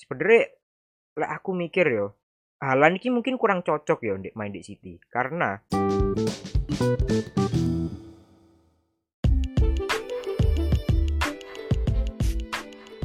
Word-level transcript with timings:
sebenarnya 0.00 0.48
lek 1.20 1.30
aku 1.36 1.52
mikir 1.52 1.84
yo 1.92 2.16
Halan 2.60 2.96
ini 2.96 3.08
mungkin 3.12 3.36
kurang 3.36 3.60
cocok 3.60 4.00
ya 4.00 4.16
untuk 4.16 4.32
main 4.32 4.52
di 4.52 4.64
City 4.64 4.96
karena 5.12 5.60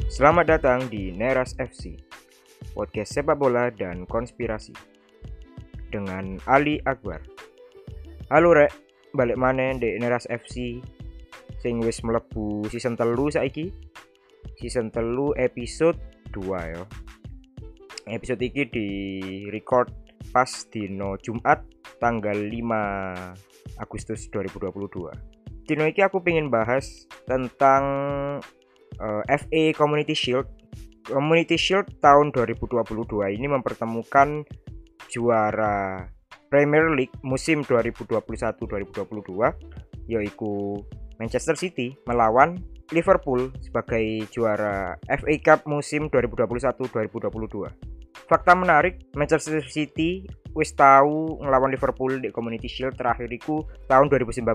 Selamat 0.08 0.48
datang 0.48 0.88
di 0.88 1.12
Neras 1.12 1.52
FC, 1.60 1.92
podcast 2.72 3.12
sepak 3.12 3.36
bola 3.36 3.68
dan 3.68 4.08
konspirasi 4.08 4.72
dengan 5.92 6.40
Ali 6.48 6.80
Akbar. 6.88 7.20
Halo 8.32 8.56
rek, 8.56 8.72
balik 9.12 9.36
mana 9.36 9.76
di 9.76 10.00
Neras 10.00 10.24
FC 10.24 10.80
sing 11.60 11.84
wis 11.84 12.00
mlebu 12.00 12.64
season 12.72 12.96
telu 12.96 13.28
saiki. 13.28 13.68
Season 14.56 14.88
telu 14.88 15.36
episode 15.36 16.15
2 16.36 16.72
yo. 16.76 16.84
Episode 18.06 18.44
iki 18.44 18.68
di 18.68 18.88
record 19.48 19.88
pas 20.30 20.48
dino 20.68 21.16
Jumat 21.24 21.64
tanggal 21.96 22.36
5 22.36 23.80
Agustus 23.80 24.28
2022. 24.28 25.08
Dino 25.66 25.82
iki 25.88 26.04
aku 26.04 26.22
pengen 26.22 26.52
bahas 26.52 27.08
tentang 27.26 27.84
uh, 29.00 29.22
eh, 29.26 29.40
FA 29.40 29.62
Community 29.74 30.14
Shield. 30.14 30.46
Community 31.08 31.56
Shield 31.56 31.88
tahun 32.04 32.30
2022 32.30 32.84
ini 33.34 33.50
mempertemukan 33.50 34.46
juara 35.10 36.06
Premier 36.50 36.90
League 36.94 37.14
musim 37.26 37.66
2021-2022 37.66 40.06
yaitu 40.06 40.78
Manchester 41.18 41.58
City 41.58 41.98
melawan 42.06 42.54
Liverpool 42.94 43.50
sebagai 43.58 44.30
juara 44.30 44.94
FA 45.06 45.34
Cup 45.42 45.66
musim 45.66 46.06
2021-2022. 46.10 47.96
Fakta 48.26 48.52
menarik, 48.58 49.06
Manchester 49.14 49.62
City 49.66 50.26
wis 50.56 50.72
tahu 50.72 51.36
ngelawan 51.42 51.68
Liverpool 51.68 52.16
di 52.16 52.32
Community 52.32 52.66
Shield 52.66 52.96
terakhir 52.96 53.28
itu 53.28 53.62
tahun 53.86 54.08
2019. 54.08 54.46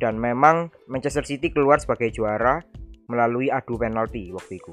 Dan 0.00 0.16
memang 0.16 0.72
Manchester 0.88 1.24
City 1.24 1.52
keluar 1.52 1.80
sebagai 1.80 2.12
juara 2.12 2.60
melalui 3.06 3.52
adu 3.52 3.78
penalti 3.78 4.32
waktu 4.34 4.58
itu. 4.60 4.72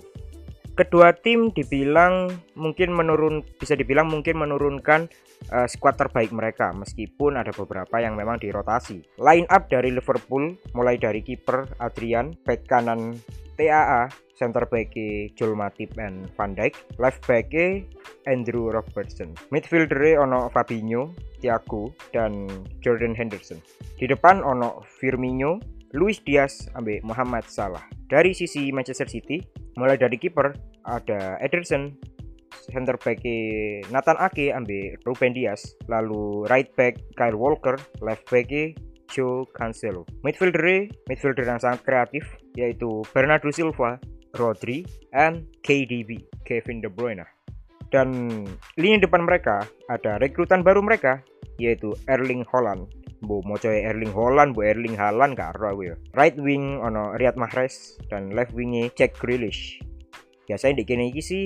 Kedua 0.74 1.14
tim 1.14 1.54
dibilang 1.54 2.34
mungkin 2.58 2.98
menurun 2.98 3.46
bisa 3.62 3.78
dibilang 3.78 4.10
mungkin 4.10 4.42
menurunkan 4.42 5.06
uh, 5.54 5.70
skuad 5.70 6.02
terbaik 6.02 6.34
mereka 6.34 6.74
meskipun 6.74 7.38
ada 7.38 7.54
beberapa 7.54 8.02
yang 8.02 8.18
memang 8.18 8.42
dirotasi. 8.42 9.06
Line 9.22 9.46
up 9.54 9.70
dari 9.70 9.94
Liverpool 9.94 10.58
mulai 10.74 10.98
dari 10.98 11.22
kiper 11.22 11.78
Adrian, 11.78 12.34
back 12.42 12.66
kanan 12.66 13.22
TAA, 13.54 14.10
center 14.34 14.66
back 14.66 14.98
Joel 15.38 15.54
Matip 15.54 15.94
and 16.02 16.26
Van 16.34 16.58
Dijk, 16.58 16.74
left 16.98 17.22
back 17.30 17.54
Andrew 18.26 18.74
Robertson. 18.74 19.38
Midfielder 19.54 20.18
ono 20.18 20.50
Fabinho, 20.50 21.14
Thiago 21.38 21.94
dan 22.10 22.50
Jordan 22.82 23.14
Henderson. 23.14 23.62
Di 24.02 24.10
depan 24.10 24.42
ono 24.42 24.82
Firmino, 24.98 25.62
Luis 25.94 26.18
Diaz 26.26 26.66
ambil 26.74 26.98
Muhammad 27.06 27.46
Salah. 27.46 27.86
Dari 28.10 28.34
sisi 28.34 28.74
Manchester 28.74 29.06
City, 29.06 29.38
mulai 29.78 29.98
dari 29.98 30.18
kiper 30.18 30.54
ada 30.90 31.38
Ederson, 31.38 31.94
center 32.70 32.98
back 32.98 33.22
Nathan 33.94 34.18
Ake 34.18 34.50
ambil 34.50 34.98
Ruben 35.06 35.38
Dias, 35.38 35.78
lalu 35.86 36.50
right 36.50 36.70
back 36.74 36.98
Kyle 37.14 37.38
Walker, 37.38 37.78
left 38.02 38.26
back 38.34 38.50
Joe 39.14 39.46
Cancelo. 39.54 40.10
Midfielder 40.26 40.90
midfielder 41.06 41.46
yang 41.46 41.62
sangat 41.62 41.86
kreatif 41.86 42.26
yaitu 42.58 43.06
Bernardo 43.14 43.54
Silva, 43.54 44.02
Rodri, 44.34 44.82
and 45.14 45.46
KDB, 45.62 46.26
Kevin 46.50 46.82
De 46.82 46.90
Bruyne. 46.90 47.26
Dan 47.94 48.42
lini 48.82 48.98
depan 48.98 49.22
mereka 49.22 49.62
ada 49.86 50.18
rekrutan 50.18 50.66
baru 50.66 50.82
mereka 50.82 51.22
yaitu 51.62 51.94
Erling 52.10 52.42
Haaland 52.50 52.90
bu 53.24 53.40
mau 53.48 53.56
coy 53.56 53.82
Erling 53.82 54.12
Holland 54.12 54.52
bu 54.52 54.68
Erling 54.68 55.00
Haaland 55.00 55.40
karo 55.40 55.72
aku 55.74 55.82
ya. 55.90 55.96
Right 56.14 56.36
wing 56.36 56.84
ono 56.84 57.16
Riyad 57.16 57.40
Mahrez 57.40 57.98
dan 58.12 58.36
left 58.36 58.52
wingnya 58.52 58.92
Jack 58.94 59.16
Grealish. 59.18 59.80
Biasanya 60.46 60.84
di 60.84 60.86
kene 60.86 61.08
iki 61.10 61.24
sih 61.24 61.44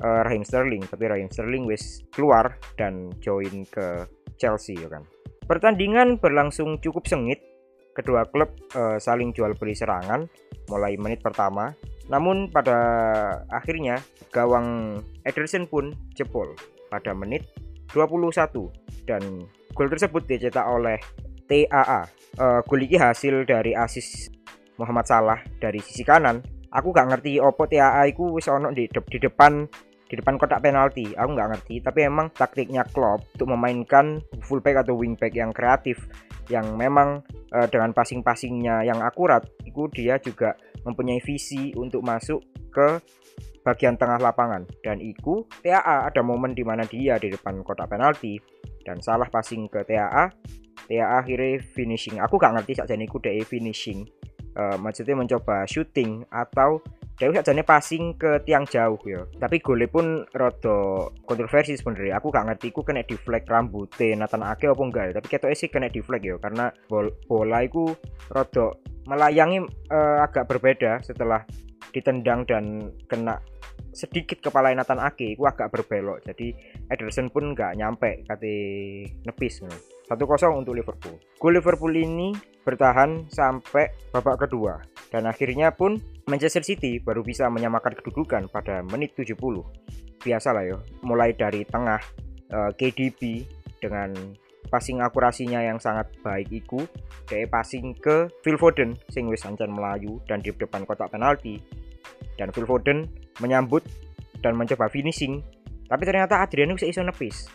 uh, 0.00 0.20
Raheem 0.24 0.42
Sterling 0.42 0.88
tapi 0.88 1.04
Raheem 1.06 1.28
Sterling 1.28 1.68
wis 1.68 2.02
keluar 2.10 2.56
dan 2.80 3.12
join 3.20 3.68
ke 3.68 4.08
Chelsea 4.40 4.74
ya 4.80 4.88
kan. 4.88 5.04
Pertandingan 5.44 6.16
berlangsung 6.18 6.80
cukup 6.80 7.04
sengit. 7.04 7.44
Kedua 7.92 8.22
klub 8.30 8.54
uh, 8.78 8.94
saling 9.02 9.34
jual 9.34 9.58
beli 9.58 9.74
serangan 9.74 10.24
mulai 10.70 10.94
menit 10.94 11.18
pertama. 11.18 11.74
Namun 12.06 12.48
pada 12.48 12.78
akhirnya 13.50 14.00
gawang 14.30 15.02
Ederson 15.26 15.66
pun 15.66 15.92
jebol 16.14 16.54
pada 16.88 17.12
menit 17.12 17.44
21 17.92 18.32
dan 19.04 19.44
Gol 19.78 19.86
tersebut 19.94 20.26
dicetak 20.26 20.66
oleh 20.66 20.98
TAA. 21.48 22.00
Uh, 22.38 22.60
gol 22.68 22.84
ini 22.84 23.00
hasil 23.00 23.48
dari 23.48 23.74
asis 23.74 24.30
Muhammad 24.78 25.08
Salah 25.08 25.40
dari 25.58 25.80
sisi 25.80 26.04
kanan. 26.04 26.44
Aku 26.68 26.92
gak 26.92 27.08
ngerti 27.08 27.40
opo 27.40 27.64
TAA 27.64 28.12
itu 28.12 28.28
wis 28.36 28.46
ono 28.46 28.68
di, 28.70 28.84
de 28.86 29.00
di 29.08 29.18
depan 29.18 29.64
di 30.08 30.14
depan 30.16 30.36
kotak 30.36 30.60
penalti. 30.60 31.12
Aku 31.16 31.32
nggak 31.36 31.50
ngerti, 31.56 31.84
tapi 31.84 32.08
emang 32.08 32.32
taktiknya 32.32 32.84
Klopp 32.88 33.28
untuk 33.36 33.48
memainkan 33.52 34.20
fullback 34.40 34.84
atau 34.84 34.96
wingback 34.96 35.32
yang 35.36 35.52
kreatif 35.52 36.08
yang 36.48 36.80
memang 36.80 37.20
uh, 37.52 37.68
dengan 37.68 37.92
passing-passingnya 37.92 38.88
yang 38.88 39.04
akurat, 39.04 39.44
itu 39.68 39.84
dia 39.92 40.16
juga 40.16 40.56
mempunyai 40.88 41.20
visi 41.20 41.76
untuk 41.76 42.00
masuk 42.00 42.40
ke 42.72 43.00
bagian 43.68 44.00
tengah 44.00 44.16
lapangan 44.16 44.64
dan 44.80 44.96
itu 44.96 45.44
TAA 45.60 46.08
ada 46.08 46.24
momen 46.24 46.56
di 46.56 46.64
mana 46.64 46.88
dia 46.88 47.20
di 47.20 47.28
depan 47.28 47.60
kotak 47.60 47.92
penalti 47.92 48.40
dan 48.80 48.96
salah 49.04 49.28
passing 49.28 49.68
ke 49.68 49.84
TAA 49.84 50.32
ya 50.88 51.20
akhirnya 51.20 51.60
finishing 51.76 52.16
aku 52.18 52.40
gak 52.40 52.56
ngerti 52.56 52.80
saja 52.80 52.96
niku 52.96 53.20
kuda 53.20 53.32
finishing 53.44 54.08
uh, 54.56 54.76
maksudnya 54.80 55.14
mencoba 55.14 55.68
shooting 55.68 56.24
atau 56.32 56.80
Dewi 57.18 57.34
nih 57.34 57.66
passing 57.66 58.14
ke 58.14 58.46
tiang 58.46 58.62
jauh 58.62 58.94
ya. 59.02 59.26
Tapi 59.42 59.58
gole 59.58 59.90
pun 59.90 60.22
rada 60.30 61.10
kontroversi 61.26 61.74
sebenarnya. 61.74 62.22
Aku 62.22 62.30
gak 62.30 62.46
ngerti 62.46 62.70
ku 62.70 62.86
kena 62.86 63.02
di 63.02 63.18
flag 63.18 63.42
rambut. 63.42 63.90
Nathan 63.98 64.46
Ake 64.46 64.70
apa 64.70 64.78
enggak 64.78 65.04
ya. 65.10 65.12
Tapi 65.18 65.26
kita 65.26 65.50
sih 65.50 65.66
kena 65.66 65.90
di 65.90 65.98
flag 65.98 66.22
ya 66.22 66.38
karena 66.38 66.70
bol 66.86 67.10
bola 67.26 67.66
itu 67.66 67.90
rada 68.30 68.70
melayangi 69.10 69.66
uh, 69.90 70.22
agak 70.22 70.46
berbeda 70.46 71.02
setelah 71.02 71.42
ditendang 71.90 72.46
dan 72.46 72.94
kena 73.10 73.42
sedikit 73.90 74.38
kepala 74.38 74.70
Nathan 74.70 75.02
Ake 75.02 75.34
aku 75.34 75.50
agak 75.50 75.74
berbelok. 75.74 76.22
Jadi 76.22 76.54
Ederson 76.86 77.34
pun 77.34 77.50
nggak 77.50 77.82
nyampe 77.82 78.22
kate 78.30 78.54
nepis. 79.26 79.66
1-0 80.08 80.24
untuk 80.56 80.72
Liverpool. 80.72 81.16
Gol 81.36 81.52
Liverpool 81.60 81.92
ini 81.92 82.32
bertahan 82.64 83.28
sampai 83.28 83.92
babak 84.12 84.48
kedua 84.48 84.80
dan 85.12 85.28
akhirnya 85.28 85.72
pun 85.72 86.00
Manchester 86.28 86.64
City 86.64 87.00
baru 87.00 87.24
bisa 87.24 87.48
menyamakan 87.48 87.96
kedudukan 87.96 88.48
pada 88.52 88.84
menit 88.88 89.16
70. 89.16 89.36
Biasalah 90.18 90.64
ya, 90.64 90.76
mulai 91.04 91.32
dari 91.32 91.64
tengah 91.64 92.00
eh, 92.50 92.70
KDB 92.76 93.46
dengan 93.78 94.12
passing 94.68 95.00
akurasinya 95.00 95.64
yang 95.64 95.80
sangat 95.80 96.12
baik 96.20 96.52
itu, 96.52 96.84
dari 97.24 97.48
passing 97.48 97.96
ke 97.96 98.28
Phil 98.44 98.60
Foden 98.60 98.96
sing 99.08 99.28
wis 99.28 99.44
ancan 99.48 99.72
melayu 99.72 100.20
dan 100.28 100.44
di 100.44 100.52
depan 100.52 100.84
kotak 100.84 101.12
penalti 101.12 101.60
dan 102.40 102.52
Phil 102.52 102.64
Foden 102.64 103.04
menyambut 103.40 103.84
dan 104.40 104.54
mencoba 104.54 104.88
finishing 104.88 105.44
tapi 105.88 106.04
ternyata 106.04 106.40
Adriano 106.40 106.76
bisa 106.76 106.88
iso 106.88 107.02
nepis 107.02 107.48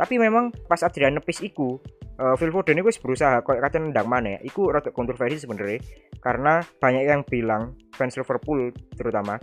tapi 0.00 0.16
memang 0.16 0.48
pas 0.64 0.80
Adrian 0.80 1.12
nepis 1.12 1.44
iku 1.44 1.76
uh, 2.16 2.32
Phil 2.40 2.48
Foden 2.48 2.80
itu 2.80 2.88
berusaha 3.04 3.44
kok 3.44 3.60
kata 3.60 3.76
nendang 3.76 4.08
mana 4.08 4.36
ya 4.36 4.40
iku 4.40 4.72
rada 4.72 4.88
kontroversi 4.88 5.44
sebenarnya 5.44 5.84
karena 6.24 6.64
banyak 6.80 7.04
yang 7.04 7.20
bilang 7.28 7.76
fans 7.92 8.16
Liverpool 8.16 8.72
terutama 8.96 9.36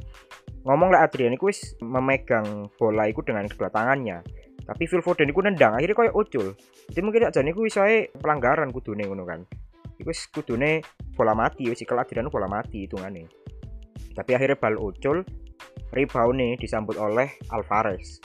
ngomong 0.65 0.89
lah 0.89 1.05
Adrian 1.05 1.37
itu 1.37 1.53
memegang 1.85 2.73
bola 2.75 3.07
itu 3.07 3.23
dengan 3.23 3.47
kedua 3.47 3.71
tangannya. 3.71 4.19
Tapi 4.67 4.83
Phil 4.83 4.99
Foden 4.99 5.31
itu 5.31 5.39
nendang 5.39 5.79
akhirnya 5.79 5.95
kayak 5.95 6.11
ucul. 6.11 6.51
Jadi 6.91 6.99
mungkin 6.99 7.23
aja 7.23 7.39
ini 7.39 7.55
bisa 7.55 7.87
pelanggaran 8.19 8.75
kudune 8.75 9.07
ngono 9.07 9.23
kan. 9.23 9.47
Iku 9.95 10.11
kudune 10.35 10.83
bola 11.15 11.31
mati 11.31 11.71
wis 11.71 11.79
kalau 11.87 12.03
Adrian 12.03 12.27
bola 12.27 12.51
mati 12.51 12.83
hitungannya 12.83 13.47
tapi 14.17 14.33
akhirnya 14.33 14.57
bal 14.57 14.73
ucul 14.81 15.21
rebound 15.93 16.41
nih 16.41 16.57
disambut 16.57 16.97
oleh 16.97 17.37
Alvarez 17.53 18.17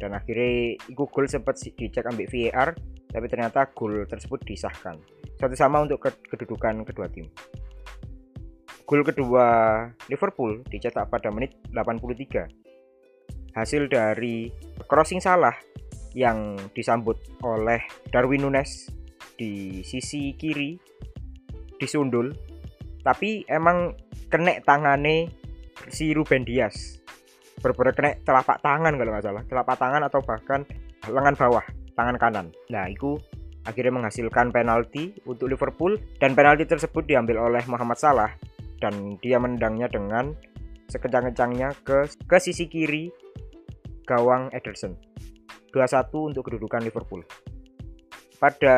dan 0.00 0.16
akhirnya 0.16 0.76
itu 0.76 1.04
gol 1.08 1.26
sempat 1.28 1.60
dicek 1.60 2.06
ambil 2.06 2.26
VAR 2.28 2.74
tapi 3.12 3.26
ternyata 3.28 3.68
gol 3.76 4.08
tersebut 4.08 4.40
disahkan. 4.46 4.96
Satu 5.36 5.52
sama 5.52 5.84
untuk 5.84 6.00
kedudukan 6.02 6.86
kedua 6.88 7.06
tim. 7.12 7.28
Gol 8.88 9.04
kedua 9.04 9.46
Liverpool 10.08 10.64
dicetak 10.68 11.12
pada 11.12 11.28
menit 11.28 11.56
83 11.72 12.48
hasil 13.52 13.84
dari 13.92 14.48
crossing 14.88 15.20
salah 15.20 15.52
yang 16.16 16.56
disambut 16.72 17.20
oleh 17.44 17.80
Darwin 18.08 18.48
Nunes 18.48 18.88
di 19.36 19.80
sisi 19.84 20.32
kiri 20.36 20.76
disundul. 21.76 22.32
Tapi 23.02 23.44
emang 23.50 23.92
kenek 24.30 24.62
tangane 24.62 25.28
si 25.90 26.14
Ruben 26.14 26.46
Dias 26.46 27.01
bener 27.70 27.94
kena 27.94 28.10
telapak 28.26 28.58
tangan 28.58 28.98
kalau 28.98 29.10
nggak 29.14 29.24
salah. 29.24 29.42
Telapak 29.46 29.76
tangan 29.78 30.02
atau 30.02 30.20
bahkan 30.26 30.60
lengan 31.06 31.34
bawah 31.38 31.64
tangan 31.94 32.16
kanan. 32.18 32.46
Nah 32.74 32.90
itu 32.90 33.14
akhirnya 33.62 33.94
menghasilkan 33.94 34.50
penalti 34.50 35.14
untuk 35.22 35.46
Liverpool 35.46 35.94
dan 36.18 36.34
penalti 36.34 36.66
tersebut 36.66 37.06
diambil 37.06 37.38
oleh 37.46 37.62
Muhammad 37.70 37.98
Salah 37.98 38.30
dan 38.82 39.16
dia 39.22 39.38
mendangnya 39.38 39.86
dengan 39.86 40.34
sekencang-kencangnya 40.90 41.78
ke 41.86 42.10
ke 42.26 42.36
sisi 42.42 42.66
kiri 42.66 43.08
gawang 44.04 44.50
Ederson. 44.50 44.98
2-1 45.72 46.12
untuk 46.12 46.52
kedudukan 46.52 46.84
Liverpool. 46.84 47.24
Pada 48.36 48.76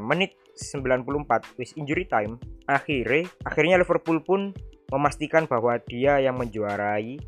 menit 0.00 0.38
94 0.56 1.58
wis 1.58 1.74
injury 1.74 2.06
time 2.06 2.38
akhirnya 2.64 3.26
akhirnya 3.42 3.76
Liverpool 3.80 4.22
pun 4.22 4.54
memastikan 4.90 5.46
bahwa 5.46 5.78
dia 5.82 6.18
yang 6.22 6.38
menjuarai 6.38 7.18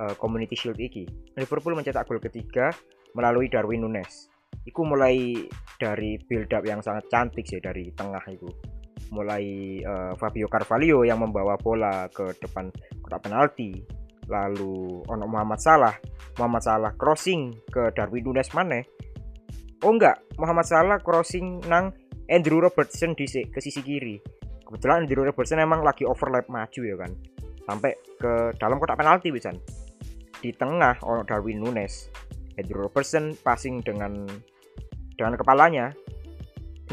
uh, 0.00 0.14
Community 0.16 0.54
Shield 0.54 0.78
iki. 0.78 1.04
Liverpool 1.36 1.74
mencetak 1.74 2.06
gol 2.06 2.22
ketiga 2.22 2.70
melalui 3.12 3.50
Darwin 3.50 3.84
Nunes. 3.84 4.30
Iku 4.64 4.86
mulai 4.86 5.34
dari 5.76 6.16
build 6.24 6.50
up 6.54 6.64
yang 6.64 6.80
sangat 6.80 7.06
cantik 7.12 7.44
sih 7.44 7.60
dari 7.60 7.92
tengah 7.92 8.22
itu 8.30 8.48
mulai 9.08 9.78
uh, 9.80 10.12
Fabio 10.20 10.52
Carvalho 10.52 11.00
yang 11.00 11.24
membawa 11.24 11.56
bola 11.56 12.08
ke 12.12 12.36
depan 12.40 12.68
kotak 13.00 13.24
penalti. 13.24 13.72
Lalu 14.28 15.04
ono 15.08 15.24
Muhammad 15.24 15.60
Salah. 15.60 15.96
Muhammad 16.36 16.62
Salah 16.62 16.92
crossing 16.94 17.56
ke 17.72 17.90
Darwin 17.96 18.24
Nunes 18.28 18.52
mana 18.52 18.84
oh 19.84 19.92
enggak 19.94 20.18
Muhammad 20.38 20.66
Salah 20.66 20.98
crossing 21.02 21.62
nang 21.66 21.94
Andrew 22.28 22.60
Robertson 22.60 23.16
di 23.16 23.24
ke 23.24 23.58
sisi 23.62 23.80
kiri. 23.80 24.20
Kebetulan 24.68 25.08
Andrew 25.08 25.24
Robertson 25.24 25.64
emang 25.64 25.80
lagi 25.80 26.04
overlap 26.04 26.44
maju 26.52 26.80
ya 26.84 26.96
kan. 27.00 27.12
Sampai 27.64 27.96
ke 28.20 28.52
dalam 28.60 28.76
kotak 28.76 29.00
penalti 29.00 29.32
bisa 29.32 29.52
di 30.42 30.54
tengah 30.54 31.02
ono 31.02 31.26
Darwin 31.26 31.62
Nunes 31.62 32.08
Andrew 32.58 32.86
Robertson 32.86 33.34
passing 33.42 33.82
dengan 33.82 34.26
dengan 35.18 35.34
kepalanya 35.38 35.94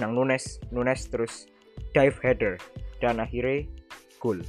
nang 0.01 0.17
Nunes 0.17 0.61
Nunes 0.73 1.07
terus 1.07 1.49
dive 1.93 2.17
header 2.21 2.57
dan 2.99 3.21
akhirnya 3.21 3.65
gol 4.17 4.41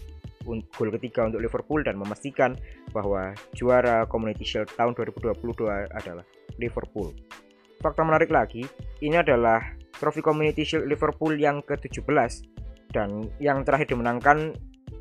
gol 0.47 0.91
ketiga 0.95 1.27
untuk 1.27 1.43
Liverpool 1.43 1.83
dan 1.83 1.99
memastikan 1.99 2.55
bahwa 2.95 3.35
juara 3.59 4.07
Community 4.07 4.47
Shield 4.47 4.71
tahun 4.79 4.95
2022 4.95 5.43
adalah 5.91 6.23
Liverpool. 6.63 7.11
Fakta 7.83 8.07
menarik 8.07 8.31
lagi, 8.31 8.63
ini 9.03 9.19
adalah 9.19 9.61
trofi 9.99 10.23
Community 10.23 10.63
Shield 10.63 10.87
Liverpool 10.87 11.35
yang 11.35 11.67
ke-17 11.67 12.47
dan 12.95 13.27
yang 13.43 13.67
terakhir 13.67 13.91
dimenangkan 13.91 14.55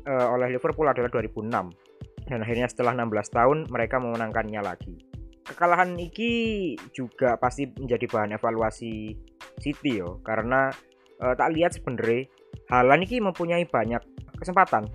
uh, 0.04 0.34
oleh 0.34 0.50
Liverpool 0.52 0.90
adalah 0.90 1.08
2006. 1.08 1.85
Dan 2.26 2.42
akhirnya 2.42 2.66
setelah 2.66 2.92
16 2.94 3.30
tahun 3.30 3.58
mereka 3.70 4.02
memenangkannya 4.02 4.60
lagi. 4.60 4.94
Kekalahan 5.46 5.94
iki 5.94 6.74
juga 6.90 7.38
pasti 7.38 7.70
menjadi 7.70 8.10
bahan 8.10 8.34
evaluasi 8.34 9.14
City 9.62 10.02
yo. 10.02 10.18
Karena 10.26 10.68
uh, 11.22 11.34
tak 11.38 11.54
lihat 11.54 11.78
sebenarnya 11.78 12.26
Halan 12.66 13.06
ini 13.06 13.22
mempunyai 13.22 13.62
banyak 13.62 14.02
kesempatan 14.42 14.90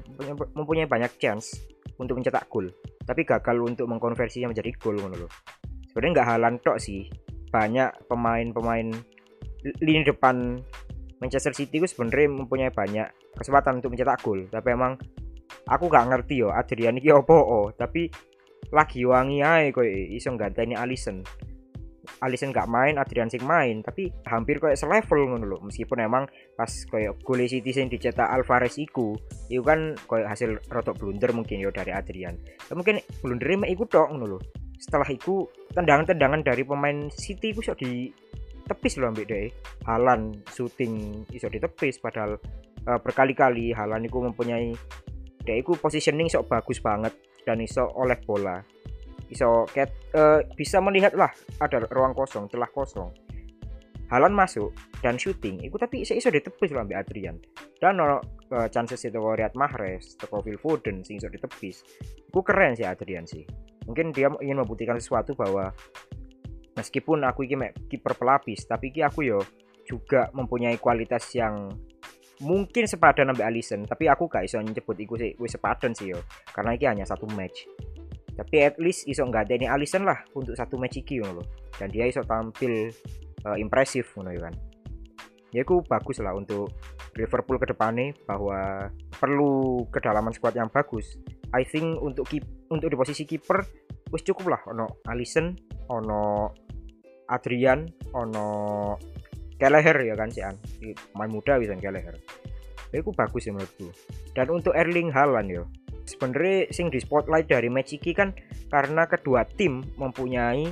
mempunyai 0.53 0.91
banyak 0.91 1.15
chance 1.23 1.55
untuk 1.95 2.19
mencetak 2.19 2.51
gol. 2.51 2.67
Tapi 3.07 3.23
gagal 3.23 3.57
untuk 3.63 3.87
mengkonversinya 3.87 4.51
menjadi 4.51 4.75
gol 4.75 4.99
loh 4.99 5.31
sebenarnya 5.91 6.11
nggak 6.15 6.29
Halan 6.31 6.55
tok 6.63 6.79
sih. 6.79 7.11
Banyak 7.51 8.07
pemain-pemain 8.07 8.87
lini 9.83 10.01
depan 10.07 10.63
Manchester 11.19 11.51
City 11.51 11.83
itu 11.83 11.87
sebenarnya 11.91 12.31
mempunyai 12.31 12.71
banyak 12.71 13.11
kesempatan 13.35 13.83
untuk 13.83 13.91
mencetak 13.91 14.23
gol. 14.23 14.47
Tapi 14.47 14.67
emang 14.71 14.95
aku 15.67 15.85
gak 15.91 16.07
ngerti 16.09 16.41
yo 16.41 16.49
Adrian 16.49 16.97
ini 16.97 17.11
opo 17.13 17.35
oh. 17.35 17.67
Tapi 17.73 18.09
lagi 18.71 19.03
wangi 19.03 19.43
aja 19.43 19.67
kok 19.73 19.83
iso 19.85 20.31
ini 20.31 20.75
Alisson 20.77 21.19
Alisson 22.21 22.53
gak 22.53 22.69
main 22.69 22.97
Adrian 22.97 23.29
sing 23.29 23.41
main. 23.45 23.81
Tapi 23.85 24.09
hampir 24.25 24.57
kayak 24.57 24.77
selevel 24.77 25.31
ngono 25.31 25.45
lho 25.45 25.57
meskipun 25.61 26.01
emang 26.01 26.23
pas 26.57 26.69
kayak 26.69 27.21
gol 27.21 27.41
City 27.45 27.71
sing 27.73 27.87
dicetak 27.89 28.25
Alvarez 28.25 28.77
iku 28.77 29.13
itu 29.49 29.61
kan 29.61 29.93
kayak 30.09 30.33
hasil 30.33 30.57
rotok 30.69 30.97
blunder 30.97 31.33
mungkin 31.33 31.61
yo 31.61 31.69
dari 31.69 31.93
Adrian. 31.93 32.37
Tapi 32.37 32.75
mungkin 32.77 32.97
blundernya 33.21 33.65
mek 33.65 33.71
iku 33.73 33.83
tok 33.85 34.09
ngono 34.13 34.37
lho. 34.37 34.39
Setelah 34.81 35.05
itu 35.13 35.45
tendangan-tendangan 35.77 36.41
dari 36.41 36.65
pemain 36.65 37.09
City 37.13 37.53
iku 37.53 37.61
sok 37.61 37.77
di 37.85 38.09
tepis 38.71 38.95
loh 38.95 39.11
ambek 39.11 39.27
deh 39.27 39.51
Halan 39.83 40.31
shooting 40.47 41.25
iso 41.35 41.51
ditepis 41.51 41.99
padahal 41.99 42.39
uh, 42.87 42.99
berkali-kali 43.03 43.75
Halan 43.75 44.07
itu 44.07 44.17
mempunyai 44.21 44.71
dia 45.41 45.57
itu 45.59 45.73
positioning 45.77 46.29
sok 46.29 46.49
bagus 46.49 46.79
banget 46.81 47.13
dan 47.45 47.61
iso 47.61 47.89
oleh 47.97 48.17
bola. 48.23 48.61
Iso 49.31 49.65
ket, 49.71 49.89
uh, 50.13 50.43
bisa 50.53 50.83
melihat 50.83 51.15
lah 51.15 51.31
ada 51.63 51.83
ruang 51.89 52.13
kosong 52.13 52.51
celah 52.51 52.69
kosong. 52.69 53.09
Halan 54.11 54.35
masuk 54.35 54.75
dan 54.99 55.15
shooting. 55.15 55.63
Itu 55.63 55.79
tapi 55.79 56.03
iso, 56.03 56.11
iso 56.11 56.27
ditepis 56.27 56.75
lah 56.75 56.83
Adrian. 56.91 57.39
Dan 57.79 57.97
no, 57.97 58.19
uh, 58.51 58.67
chances 58.67 59.07
itu 59.07 59.17
Riyad 59.17 59.55
Mahrez 59.55 60.19
atau 60.19 60.43
Phil 60.43 60.59
Foden 60.59 61.01
sing 61.07 61.17
iso 61.17 61.31
ditepis 61.31 61.83
keren 62.43 62.75
sih 62.75 62.83
Adrian 62.83 63.23
sih. 63.23 63.47
Mungkin 63.87 64.11
dia 64.11 64.27
ingin 64.43 64.61
membuktikan 64.61 64.99
sesuatu 64.99 65.33
bahwa 65.33 65.71
meskipun 66.75 67.23
aku 67.27 67.43
ini 67.47 67.71
kiper 67.91 68.15
pelapis 68.15 68.63
tapi 68.67 68.91
iki 68.95 69.03
aku 69.03 69.27
yo 69.27 69.39
juga 69.83 70.31
mempunyai 70.31 70.79
kualitas 70.79 71.27
yang 71.35 71.67
mungkin 72.41 72.89
sepadan 72.89 73.29
sampai 73.31 73.45
Alisson 73.45 73.85
tapi 73.85 74.09
aku 74.09 74.25
gak 74.25 74.49
iso 74.49 74.57
nyebut 74.59 74.97
iku 74.97 75.15
sih 75.15 75.31
wis 75.37 75.53
sepadan 75.53 75.93
sih 75.93 76.11
yo. 76.11 76.19
Karena 76.51 76.73
ini 76.75 76.85
hanya 76.89 77.05
satu 77.05 77.29
match. 77.37 77.69
Tapi 78.35 78.55
at 78.63 78.75
least 78.81 79.05
iso 79.05 79.21
nggak 79.27 79.47
ada 79.47 79.53
ini 79.55 79.67
Alisson 79.69 80.03
lah 80.07 80.17
untuk 80.33 80.57
satu 80.57 80.79
match 80.79 80.97
iki 80.97 81.21
loh 81.21 81.45
dan 81.77 81.91
dia 81.93 82.09
iso 82.09 82.25
tampil 82.25 82.89
uh, 83.45 83.57
impresif 83.59 84.11
ngono 84.17 84.33
kan. 84.39 84.55
Ya 85.51 85.67
aku 85.67 85.83
bagus 85.83 86.23
lah 86.23 86.31
untuk 86.31 86.71
Liverpool 87.19 87.59
ke 87.59 87.67
depannya 87.75 88.15
bahwa 88.23 88.87
perlu 89.19 89.83
kedalaman 89.91 90.31
squad 90.31 90.55
yang 90.55 90.71
bagus. 90.71 91.19
I 91.51 91.67
think 91.67 91.99
untuk 91.99 92.31
keep, 92.31 92.47
untuk 92.71 92.87
di 92.87 92.95
posisi 92.95 93.27
kiper 93.27 93.59
wis 94.15 94.23
cukup 94.23 94.55
lah 94.55 94.61
ono 94.71 95.03
Alisson 95.11 95.51
ono 95.91 96.51
Adrian 97.27 97.83
ono 98.15 98.47
Keleher 99.61 99.97
ya 100.01 100.17
kan 100.17 100.33
sih 100.33 100.41
an? 100.41 100.57
Main 101.13 101.29
muda 101.29 101.61
bisa 101.61 101.77
Keleher 101.77 102.17
itu 102.91 103.11
bagus 103.15 103.47
ya 103.47 103.55
menurutku. 103.55 103.87
Dan 104.35 104.47
untuk 104.51 104.75
Erling 104.75 105.15
Haaland 105.15 105.47
ya 105.47 105.63
sebenarnya 106.03 106.67
sing 106.75 106.91
di 106.91 106.99
spotlight 106.99 107.47
dari 107.47 107.71
match 107.71 107.95
ini 107.95 108.11
kan 108.11 108.35
karena 108.67 109.07
kedua 109.07 109.47
tim 109.47 109.79
mempunyai 109.95 110.67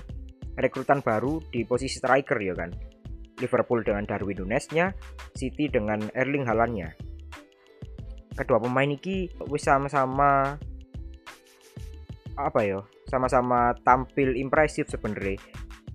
rekrutan 0.60 1.00
baru 1.00 1.40
di 1.48 1.64
posisi 1.64 2.04
striker 2.04 2.36
ya 2.40 2.56
kan. 2.56 2.72
Liverpool 3.40 3.88
dengan 3.88 4.04
Darwin 4.04 4.36
Nunes-nya 4.36 4.92
City 5.32 5.72
dengan 5.72 6.12
Erling 6.12 6.44
Haaland-nya. 6.44 6.92
Kedua 8.36 8.60
pemain 8.60 8.88
ini 8.88 9.32
wis 9.48 9.64
sama-sama 9.64 10.60
apa 12.36 12.60
ya 12.64 12.80
sama-sama 13.08 13.76
tampil 13.84 14.36
impresif 14.36 14.88
sebenarnya 14.88 15.40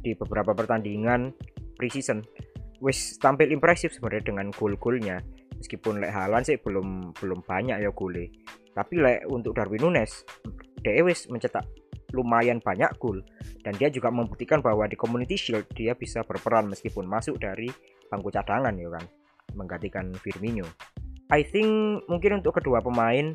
di 0.05 0.13
beberapa 0.13 0.53
pertandingan 0.53 1.33
preseason 1.77 2.21
wis 2.83 3.19
tampil 3.21 3.51
impresif 3.51 3.95
sebenarnya 3.95 4.35
dengan 4.35 4.47
gol-golnya. 4.55 5.21
Meskipun 5.59 6.03
lek 6.03 6.13
Halan 6.13 6.43
sih 6.43 6.59
belum 6.59 7.15
belum 7.15 7.47
banyak 7.47 7.79
ya 7.83 7.91
gole. 7.95 8.31
Tapi 8.75 8.95
lek 8.99 9.27
untuk 9.31 9.55
Darwin 9.55 9.83
Nunes 9.87 10.27
dia 10.85 11.01
wis 11.01 11.27
mencetak 11.31 11.65
lumayan 12.13 12.61
banyak 12.63 12.91
gol. 13.01 13.23
Dan 13.65 13.75
dia 13.81 13.89
juga 13.89 14.13
membuktikan 14.13 14.61
bahwa 14.61 14.85
di 14.87 14.95
Community 14.95 15.35
Shield 15.35 15.67
dia 15.73 15.97
bisa 15.97 16.23
berperan 16.23 16.69
meskipun 16.69 17.09
masuk 17.09 17.41
dari 17.41 17.71
bangku 18.13 18.31
cadangan 18.31 18.75
ya 18.77 18.89
kan. 18.93 19.05
Menggantikan 19.55 20.13
Firmino. 20.21 20.67
I 21.33 21.41
think 21.43 22.05
mungkin 22.07 22.45
untuk 22.45 22.61
kedua 22.61 22.85
pemain 22.85 23.33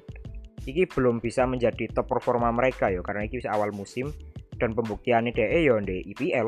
ini 0.67 0.84
belum 0.86 1.24
bisa 1.24 1.50
menjadi 1.50 1.89
top 1.89 2.12
performa 2.12 2.53
mereka 2.53 2.93
ya. 2.93 3.01
Karena 3.01 3.25
ini 3.25 3.41
awal 3.50 3.74
musim 3.74 4.13
dan 4.60 4.75
pembuktiannya 4.75 5.31
DE 5.31 5.60
ya 5.65 5.75
di 5.81 6.03
IPL 6.13 6.48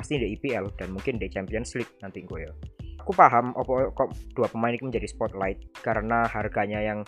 pasti 0.00 0.16
di 0.16 0.32
IPL 0.32 0.80
dan 0.80 0.96
mungkin 0.96 1.20
di 1.20 1.28
Champions 1.28 1.76
League 1.76 2.00
nanti 2.00 2.24
gue 2.24 2.48
ya. 2.48 2.52
Aku 3.04 3.12
paham 3.12 3.52
opo 3.52 3.92
kok 3.92 4.16
dua 4.32 4.48
pemain 4.48 4.72
ini 4.72 4.80
menjadi 4.80 5.04
spotlight 5.04 5.60
karena 5.84 6.24
harganya 6.24 6.80
yang 6.80 7.04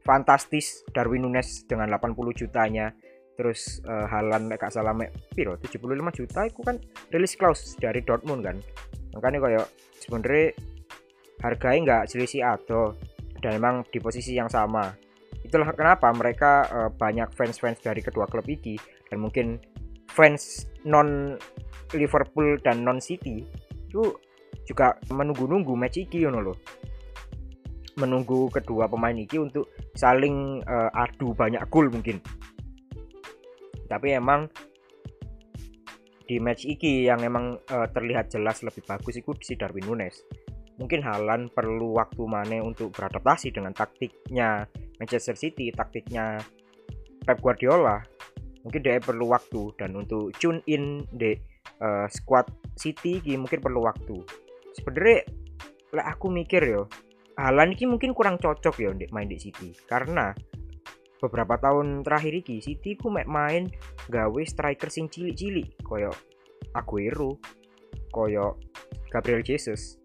fantastis. 0.00 0.80
Darwin 0.96 1.28
Nunes 1.28 1.68
dengan 1.68 1.92
80 1.92 2.16
jutanya 2.32 2.88
terus 3.36 3.84
uh, 3.84 4.08
Halan 4.08 4.48
gak 4.48 4.72
salah 4.72 4.96
mek 4.96 5.12
piro? 5.36 5.60
75 5.60 5.84
juta 6.16 6.40
itu 6.48 6.60
kan 6.64 6.80
rilis 7.12 7.36
clause 7.36 7.76
dari 7.76 8.00
Dortmund 8.00 8.48
kan? 8.48 8.56
Makanya 9.12 9.38
kayak 9.44 9.66
sebenarnya 10.00 10.56
harganya 11.44 11.80
nggak 11.84 12.02
selisih 12.08 12.44
atau 12.48 12.96
dan 13.44 13.60
memang 13.60 13.84
di 13.92 14.00
posisi 14.00 14.36
yang 14.36 14.48
sama. 14.48 14.92
Itulah 15.44 15.72
kenapa 15.76 16.08
mereka 16.16 16.64
uh, 16.68 16.90
banyak 16.92 17.32
fans-fans 17.36 17.80
dari 17.80 18.00
kedua 18.00 18.24
klub 18.24 18.48
ini 18.48 18.76
dan 19.08 19.20
mungkin 19.20 19.60
fans 20.12 20.68
non 20.84 21.36
Liverpool 21.94 22.58
dan 22.62 22.82
non 22.86 23.02
City 23.02 23.42
itu 23.90 24.02
juga 24.66 24.94
menunggu-nunggu 25.10 25.74
match 25.74 25.98
iki 25.98 26.22
you 26.22 26.30
loh 26.30 26.54
menunggu 28.00 28.48
kedua 28.48 28.88
pemain 28.88 29.14
iki 29.14 29.36
untuk 29.36 29.68
saling 29.92 30.64
uh, 30.64 30.88
adu 30.96 31.36
banyak 31.36 31.60
gol 31.68 31.92
mungkin. 31.92 32.22
Tapi 33.84 34.16
emang 34.16 34.48
di 36.24 36.38
match 36.38 36.64
iki 36.64 37.10
yang 37.10 37.20
emang 37.20 37.58
uh, 37.58 37.86
terlihat 37.92 38.32
jelas 38.32 38.64
lebih 38.64 38.86
bagus 38.88 39.20
itu 39.20 39.34
si 39.44 39.58
Darwin 39.58 39.84
Nunes. 39.84 40.22
Mungkin 40.80 41.04
Halan 41.04 41.52
perlu 41.52 41.98
waktu 42.00 42.24
mana 42.24 42.64
untuk 42.64 42.96
beradaptasi 42.96 43.52
dengan 43.52 43.76
taktiknya 43.76 44.64
Manchester 44.96 45.36
City 45.36 45.68
taktiknya 45.74 46.40
Pep 47.20 47.36
Guardiola. 47.44 48.00
Mungkin 48.64 48.80
dia 48.80 48.96
perlu 48.96 49.28
waktu 49.28 49.76
dan 49.76 49.92
untuk 49.96 50.32
tune 50.36 50.64
in 50.68 51.04
di 51.12 51.36
uh, 51.80 52.06
squad 52.12 52.46
City 52.76 53.20
ini 53.24 53.40
mungkin 53.40 53.60
perlu 53.60 53.84
waktu. 53.84 54.16
Sebenarnya 54.76 55.26
lah 55.90 56.14
aku 56.14 56.30
mikir 56.30 56.62
yo 56.62 56.86
Halan 57.40 57.72
ini 57.72 57.88
mungkin 57.88 58.12
kurang 58.12 58.36
cocok 58.36 58.74
ya 58.84 58.92
untuk 58.92 59.08
main 59.16 59.24
di 59.24 59.40
City. 59.40 59.72
Karena 59.88 60.28
beberapa 61.20 61.56
tahun 61.56 62.04
terakhir 62.04 62.44
iki 62.44 62.60
City 62.60 63.00
ku 63.00 63.08
main 63.08 63.68
gawe 64.08 64.42
striker 64.44 64.92
sing 64.92 65.08
cilik-cilik 65.08 65.80
koyo 65.80 66.12
Aguero 66.76 67.40
koyo 68.12 68.60
Gabriel 69.08 69.40
Jesus. 69.40 69.96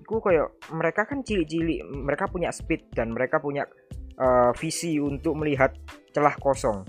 Iku 0.00 0.24
koyo 0.24 0.56
mereka 0.72 1.04
kan 1.04 1.20
cilik-cilik 1.20 1.84
mereka 1.88 2.32
punya 2.32 2.48
speed 2.48 2.92
dan 2.96 3.12
mereka 3.12 3.40
punya 3.40 3.68
uh, 4.16 4.52
visi 4.56 4.96
untuk 4.96 5.36
melihat 5.36 5.76
celah 6.16 6.36
kosong. 6.40 6.80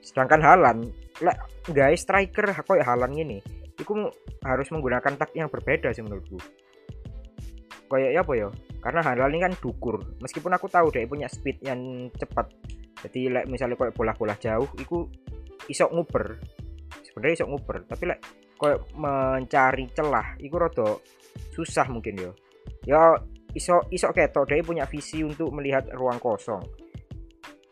Sedangkan 0.00 0.40
Halan 0.40 0.88
lek 1.20 1.36
guys 1.68 2.00
striker 2.00 2.48
koyo 2.64 2.80
Halan 2.80 3.12
ini 3.12 3.57
iku 3.78 4.10
harus 4.42 4.68
menggunakan 4.74 5.14
tak 5.14 5.30
yang 5.34 5.48
berbeda 5.48 5.94
sih 5.94 6.02
menurutku. 6.02 6.38
Koyo 7.88 8.12
ya 8.12 8.20
apa 8.20 8.32
ya? 8.36 8.48
Karena 8.84 9.00
Halan 9.00 9.32
ini 9.32 9.40
kan 9.42 9.54
dukur. 9.58 10.02
Meskipun 10.20 10.52
aku 10.52 10.68
tahu 10.68 10.92
dia 10.92 11.08
punya 11.08 11.26
speed 11.26 11.64
yang 11.64 12.12
cepat. 12.14 12.52
Jadi 13.06 13.30
like, 13.30 13.46
misalnya 13.48 13.78
kayak 13.78 13.94
bola-bola 13.94 14.34
jauh 14.36 14.68
itu 14.76 15.08
iso 15.70 15.86
nguber. 15.88 16.36
Sebenarnya 17.06 17.42
iso 17.42 17.46
nguber 17.48 17.86
tapi 17.88 18.04
like, 18.10 18.22
kayak 18.58 18.82
mencari 18.98 19.86
celah 19.94 20.34
itu 20.42 20.54
rada 20.58 20.98
susah 21.54 21.86
mungkin 21.86 22.18
yo 22.18 22.30
ya 22.82 23.14
iso 23.54 23.86
iso 23.94 24.10
ketok 24.10 24.50
dia 24.50 24.66
punya 24.66 24.84
visi 24.84 25.22
untuk 25.22 25.54
melihat 25.54 25.88
ruang 25.94 26.18
kosong. 26.18 26.60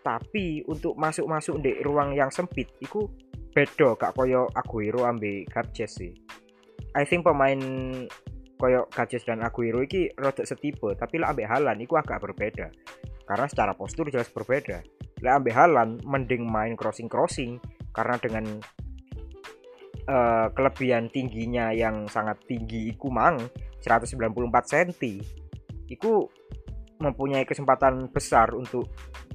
Tapi 0.06 0.62
untuk 0.70 0.94
masuk-masuk 0.94 1.58
di 1.58 1.82
ruang 1.82 2.14
yang 2.14 2.30
sempit 2.30 2.70
itu 2.78 3.10
beda 3.56 3.96
kak 3.96 4.12
koyo 4.12 4.52
Aguero 4.52 5.08
ambil 5.08 5.48
Gabjes 5.48 5.96
sih. 5.96 6.12
I 6.92 7.08
think 7.08 7.24
pemain 7.24 7.56
koyo 8.60 8.84
Gabjes 8.92 9.24
dan 9.24 9.40
Aguero 9.40 9.80
ini 9.80 10.12
rada 10.12 10.44
setipe 10.44 10.92
tapi 10.92 11.16
lah 11.16 11.32
ambil 11.32 11.48
Halan 11.48 11.80
itu 11.80 11.96
agak 11.96 12.20
berbeda. 12.20 12.68
Karena 13.24 13.48
secara 13.48 13.72
postur 13.72 14.12
jelas 14.12 14.28
berbeda. 14.28 14.84
Lek 15.24 15.32
ambil 15.32 15.56
halan 15.56 15.88
mending 16.04 16.44
main 16.44 16.76
crossing 16.76 17.08
crossing 17.08 17.56
karena 17.96 18.20
dengan 18.20 18.60
uh, 20.06 20.46
kelebihan 20.52 21.08
tingginya 21.08 21.72
yang 21.72 22.04
sangat 22.06 22.36
tinggi 22.44 22.92
iku 22.92 23.08
mang 23.08 23.40
194 23.80 24.20
cm 24.68 24.90
iku 25.88 26.28
mempunyai 27.00 27.48
kesempatan 27.48 28.12
besar 28.12 28.52
untuk 28.52 28.92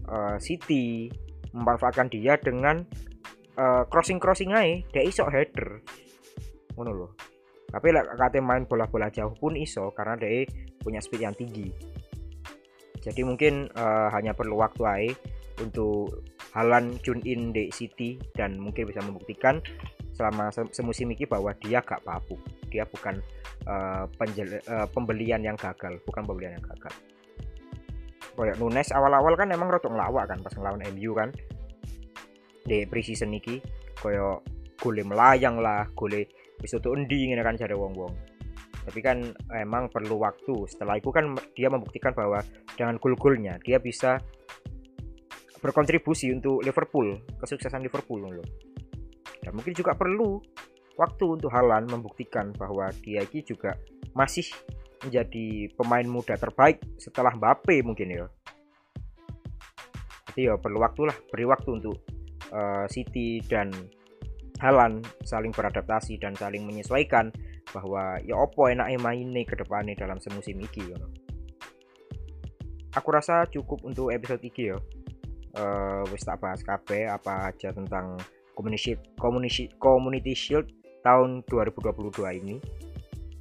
uh, 0.07 0.37
City 0.37 1.09
memanfaatkan 1.51 2.07
dia 2.13 2.37
dengan 2.39 2.85
uh, 3.57 3.83
crossing 3.87 4.19
crossing 4.21 4.51
aja 4.53 4.83
dia 4.91 5.03
iso 5.03 5.27
header. 5.27 5.81
Ngono 6.77 6.91
loh 6.93 7.11
tapi 7.71 7.87
lek 7.95 8.19
kate 8.19 8.43
main 8.43 8.67
bola-bola 8.67 9.07
jauh 9.07 9.31
pun 9.39 9.55
iso 9.55 9.95
karena 9.95 10.19
dia 10.19 10.43
punya 10.83 10.99
speed 10.99 11.23
yang 11.23 11.35
tinggi. 11.35 11.71
Jadi 13.01 13.23
mungkin 13.23 13.71
uh, 13.73 14.11
hanya 14.11 14.35
perlu 14.35 14.59
waktu 14.59 14.83
aja 14.83 15.09
untuk 15.63 16.27
Halan 16.51 16.99
tune 16.99 17.23
in 17.23 17.55
di 17.55 17.71
City 17.71 18.19
dan 18.35 18.59
mungkin 18.59 18.83
bisa 18.83 18.99
membuktikan 18.99 19.63
selama 20.11 20.51
semusim 20.51 21.07
ini 21.15 21.23
bahwa 21.23 21.55
dia 21.63 21.79
gak 21.79 22.03
papu 22.03 22.35
dia 22.67 22.83
bukan 22.83 23.23
uh, 23.63 24.03
penjel, 24.19 24.59
uh, 24.67 24.83
pembelian 24.91 25.39
yang 25.39 25.55
gagal 25.55 25.95
bukan 26.03 26.27
pembelian 26.27 26.59
yang 26.59 26.65
gagal. 26.75 26.91
Kayak 28.35 28.59
Nunes 28.59 28.91
awal-awal 28.91 29.39
kan 29.39 29.47
emang 29.51 29.71
rotok 29.71 29.95
ngelawak 29.95 30.27
kan 30.27 30.39
pas 30.43 30.53
ngelawan 30.55 30.83
MU 30.91 31.11
kan 31.15 31.29
di 32.61 32.85
preseason 32.85 33.33
koyo 33.97 34.41
gole 34.81 35.03
melayang 35.05 35.61
lah 35.61 35.85
gole 35.93 36.25
bisa 36.61 36.77
tuh 36.77 36.93
endi 36.93 37.29
kan 37.33 37.57
cari 37.57 37.73
wong-wong. 37.73 38.13
Tapi 38.81 38.99
kan 39.01 39.21
emang 39.53 39.93
perlu 39.93 40.17
waktu. 40.17 40.65
Setelah 40.65 40.97
itu 40.97 41.13
kan 41.13 41.37
dia 41.53 41.69
membuktikan 41.69 42.17
bahwa 42.17 42.41
dengan 42.73 42.97
gol-golnya 42.97 43.61
dia 43.61 43.77
bisa 43.77 44.17
berkontribusi 45.61 46.33
untuk 46.33 46.65
Liverpool 46.65 47.21
kesuksesan 47.37 47.85
Liverpool 47.85 48.25
loh. 48.25 48.47
Dan 49.41 49.53
mungkin 49.57 49.73
juga 49.77 49.93
perlu 49.93 50.41
waktu 50.97 51.25
untuk 51.25 51.49
Halan 51.53 51.89
membuktikan 51.89 52.53
bahwa 52.57 52.89
dia 53.01 53.25
ini 53.25 53.41
juga 53.45 53.77
masih 54.13 54.45
menjadi 55.01 55.69
pemain 55.73 56.05
muda 56.05 56.37
terbaik 56.37 56.81
setelah 57.01 57.33
Mbappe 57.33 57.81
mungkin 57.81 58.07
ya. 58.09 58.25
Jadi 60.31 60.47
ya 60.47 60.55
perlu 60.57 60.81
waktu 60.81 61.09
lah 61.09 61.17
beri 61.33 61.45
waktu 61.49 61.69
untuk 61.81 61.97
City 62.91 63.39
dan 63.47 63.71
Halan 64.61 65.01
saling 65.25 65.49
beradaptasi 65.49 66.21
dan 66.21 66.37
saling 66.37 66.61
menyesuaikan 66.69 67.33
bahwa 67.73 68.21
ya 68.21 68.37
opo 68.37 68.69
enak 68.69 68.93
mainnya 69.01 69.41
ke 69.41 69.57
depannya 69.57 69.97
dalam 69.97 70.21
semusim 70.21 70.61
ini 70.61 70.91
ya. 70.91 70.97
aku 72.93 73.09
rasa 73.09 73.49
cukup 73.49 73.81
untuk 73.81 74.13
episode 74.13 74.43
ini 74.45 74.75
ya 74.75 74.77
uh, 75.57 76.03
wis 76.11 76.23
tak 76.23 76.39
bahas 76.39 76.61
KB 76.63 77.09
apa 77.09 77.51
aja 77.51 77.73
tentang 77.73 78.19
community 78.55 78.95
community 79.17 79.71
community 79.79 80.33
shield 80.35 80.69
tahun 81.01 81.41
2022 81.49 82.39
ini. 82.43 82.55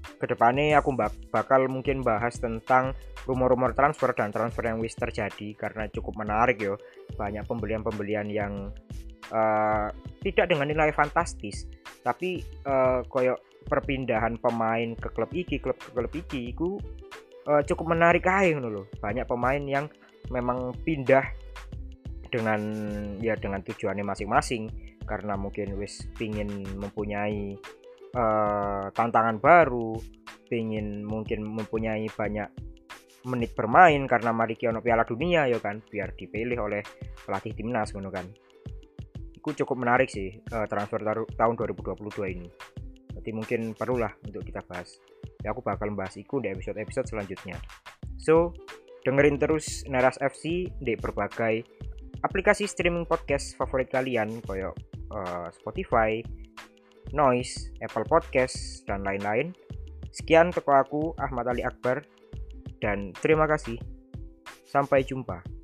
Ke 0.00 0.28
depannya 0.28 0.80
aku 0.80 0.92
bakal 1.32 1.64
mungkin 1.68 2.04
bahas 2.04 2.36
tentang 2.36 2.92
rumor-rumor 3.24 3.72
transfer 3.72 4.12
dan 4.12 4.32
transfer 4.32 4.64
yang 4.68 4.80
wis 4.80 4.96
terjadi 4.96 5.56
karena 5.56 5.88
cukup 5.88 6.16
menarik 6.16 6.60
yo. 6.60 6.76
Banyak 7.16 7.44
pembelian-pembelian 7.48 8.28
yang 8.28 8.72
uh, 9.32 9.88
tidak 10.20 10.52
dengan 10.52 10.68
nilai 10.68 10.92
fantastis 10.92 11.66
tapi 12.04 12.44
uh, 12.66 13.02
koyok 13.08 13.66
perpindahan 13.66 14.40
pemain 14.40 14.96
ke 14.96 15.08
klub 15.12 15.30
iki 15.32 15.60
klub 15.60 15.76
ke 15.78 15.90
klub 15.92 16.12
iki 16.12 16.52
itu 16.52 16.76
uh, 17.46 17.62
cukup 17.64 17.96
menarik 17.96 18.26
aja 18.26 18.58
loh 18.58 18.86
banyak 18.98 19.24
pemain 19.24 19.62
yang 19.62 19.86
memang 20.28 20.76
pindah 20.84 21.24
dengan 22.30 22.60
ya 23.18 23.34
dengan 23.34 23.60
tujuannya 23.66 24.06
masing-masing 24.06 24.70
karena 25.02 25.34
mungkin 25.34 25.74
wis 25.74 26.06
pingin 26.14 26.62
mempunyai 26.78 27.58
uh, 28.14 28.86
tantangan 28.94 29.42
baru 29.42 29.98
pingin 30.46 31.02
mungkin 31.02 31.42
mempunyai 31.42 32.06
banyak 32.14 32.46
menit 33.26 33.52
bermain 33.52 34.00
karena 34.08 34.32
mari 34.32 34.56
ono 34.64 34.80
Piala 34.80 35.04
Dunia 35.04 35.44
ya 35.50 35.60
kan 35.60 35.82
biar 35.84 36.16
dipilih 36.16 36.56
oleh 36.62 36.82
pelatih 37.26 37.52
timnas 37.52 37.92
gitu 37.92 38.08
kan 38.08 38.24
itu 39.40 39.64
cukup 39.64 39.76
menarik 39.80 40.12
sih 40.12 40.44
uh, 40.52 40.68
transfer 40.68 41.00
tahun 41.34 41.54
2022 41.56 42.36
ini 42.36 42.48
jadi 43.20 43.30
mungkin 43.32 43.72
perlulah 43.72 44.12
untuk 44.22 44.44
kita 44.44 44.60
bahas 44.68 45.00
ya 45.40 45.56
aku 45.56 45.64
bakal 45.64 45.88
membahas 45.88 46.20
itu 46.20 46.38
di 46.44 46.52
episode-episode 46.52 47.08
selanjutnya 47.08 47.56
so 48.20 48.52
dengerin 49.08 49.40
terus 49.40 49.82
Neras 49.88 50.20
FC 50.20 50.68
di 50.68 50.92
berbagai 51.00 51.64
aplikasi 52.20 52.68
streaming 52.68 53.08
podcast 53.08 53.56
favorit 53.56 53.88
kalian 53.88 54.44
koyo 54.44 54.76
uh, 55.14 55.48
Spotify, 55.52 56.20
Noise, 57.10 57.74
Apple 57.82 58.06
Podcast 58.06 58.86
dan 58.86 59.02
lain-lain. 59.02 59.52
Sekian 60.10 60.50
toko 60.50 60.74
aku 60.74 61.02
Ahmad 61.18 61.46
Ali 61.50 61.62
Akbar 61.62 62.02
dan 62.82 63.14
terima 63.18 63.46
kasih. 63.46 63.78
Sampai 64.66 65.02
jumpa. 65.02 65.59